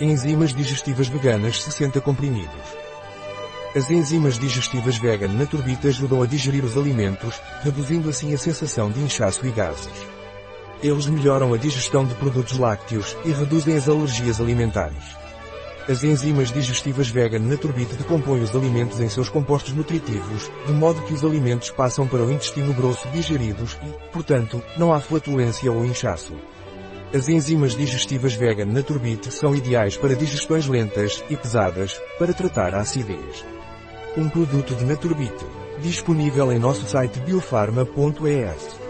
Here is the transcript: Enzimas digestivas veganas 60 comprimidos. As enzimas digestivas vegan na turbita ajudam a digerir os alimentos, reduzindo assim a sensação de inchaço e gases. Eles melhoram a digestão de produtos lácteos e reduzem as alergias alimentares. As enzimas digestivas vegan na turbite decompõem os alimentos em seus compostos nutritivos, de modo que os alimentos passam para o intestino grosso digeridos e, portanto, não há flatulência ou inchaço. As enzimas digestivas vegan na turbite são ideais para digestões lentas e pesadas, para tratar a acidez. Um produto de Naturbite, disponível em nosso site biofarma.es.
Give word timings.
Enzimas 0.00 0.52
digestivas 0.52 1.06
veganas 1.06 1.62
60 1.62 2.00
comprimidos. 2.00 2.50
As 3.76 3.88
enzimas 3.88 4.36
digestivas 4.36 4.98
vegan 4.98 5.28
na 5.28 5.46
turbita 5.46 5.86
ajudam 5.86 6.20
a 6.20 6.26
digerir 6.26 6.64
os 6.64 6.76
alimentos, 6.76 7.40
reduzindo 7.62 8.10
assim 8.10 8.34
a 8.34 8.38
sensação 8.38 8.90
de 8.90 8.98
inchaço 8.98 9.46
e 9.46 9.52
gases. 9.52 9.92
Eles 10.82 11.06
melhoram 11.06 11.54
a 11.54 11.56
digestão 11.56 12.04
de 12.04 12.12
produtos 12.16 12.58
lácteos 12.58 13.16
e 13.24 13.30
reduzem 13.30 13.76
as 13.76 13.88
alergias 13.88 14.40
alimentares. 14.40 15.16
As 15.88 16.02
enzimas 16.02 16.50
digestivas 16.50 17.08
vegan 17.08 17.38
na 17.38 17.56
turbite 17.56 17.94
decompõem 17.94 18.42
os 18.42 18.52
alimentos 18.52 18.98
em 18.98 19.08
seus 19.08 19.28
compostos 19.28 19.74
nutritivos, 19.74 20.50
de 20.66 20.72
modo 20.72 21.02
que 21.02 21.14
os 21.14 21.24
alimentos 21.24 21.70
passam 21.70 22.04
para 22.04 22.24
o 22.24 22.32
intestino 22.32 22.74
grosso 22.74 23.06
digeridos 23.10 23.78
e, 23.80 24.10
portanto, 24.12 24.60
não 24.76 24.92
há 24.92 24.98
flatulência 24.98 25.70
ou 25.70 25.84
inchaço. 25.84 26.34
As 27.14 27.28
enzimas 27.28 27.76
digestivas 27.76 28.34
vegan 28.34 28.66
na 28.66 28.82
turbite 28.82 29.32
são 29.32 29.54
ideais 29.54 29.96
para 29.96 30.16
digestões 30.16 30.66
lentas 30.66 31.22
e 31.30 31.36
pesadas, 31.36 32.02
para 32.18 32.34
tratar 32.34 32.74
a 32.74 32.80
acidez. 32.80 33.44
Um 34.16 34.28
produto 34.28 34.74
de 34.74 34.84
Naturbite, 34.84 35.46
disponível 35.80 36.50
em 36.50 36.58
nosso 36.58 36.84
site 36.88 37.20
biofarma.es. 37.20 38.83